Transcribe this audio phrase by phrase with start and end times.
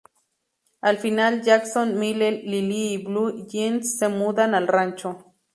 [0.81, 5.35] Al final, Jackson, Miley, Lilly y Blue Jeans se mudan al rancho.